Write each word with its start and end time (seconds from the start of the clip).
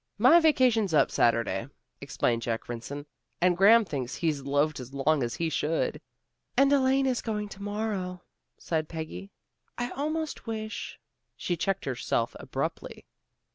"My 0.17 0.39
vacation's 0.39 0.95
up 0.95 1.11
Saturday," 1.11 1.67
explained 2.01 2.41
Jack 2.41 2.63
Rynson. 2.67 3.05
"And 3.39 3.55
Graham 3.55 3.85
thinks 3.85 4.15
he's 4.15 4.41
loafed 4.41 4.79
as 4.79 4.95
long 4.95 5.21
as 5.21 5.35
he 5.35 5.47
should." 5.47 6.01
"And 6.57 6.73
Elaine 6.73 7.05
is 7.05 7.21
going 7.21 7.49
to 7.49 7.61
morrow," 7.61 8.23
sighed 8.57 8.89
Peggy. 8.89 9.29
"I 9.77 9.91
almost 9.91 10.47
wish" 10.47 10.99
She 11.37 11.55
checked 11.55 11.85
herself 11.85 12.35
abruptly. 12.39 13.05